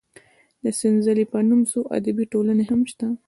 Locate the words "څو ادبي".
1.71-2.25